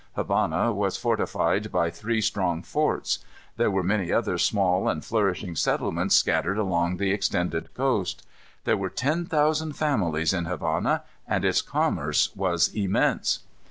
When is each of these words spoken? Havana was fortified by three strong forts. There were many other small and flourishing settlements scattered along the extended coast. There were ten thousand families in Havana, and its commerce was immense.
Havana 0.15 0.73
was 0.73 0.97
fortified 0.97 1.71
by 1.71 1.91
three 1.91 2.21
strong 2.21 2.63
forts. 2.63 3.19
There 3.57 3.69
were 3.69 3.83
many 3.83 4.11
other 4.11 4.39
small 4.39 4.89
and 4.89 5.05
flourishing 5.05 5.55
settlements 5.55 6.15
scattered 6.15 6.57
along 6.57 6.97
the 6.97 7.11
extended 7.11 7.71
coast. 7.75 8.25
There 8.63 8.77
were 8.77 8.89
ten 8.89 9.25
thousand 9.27 9.73
families 9.73 10.33
in 10.33 10.45
Havana, 10.45 11.03
and 11.27 11.45
its 11.45 11.61
commerce 11.61 12.35
was 12.35 12.69
immense. 12.73 13.41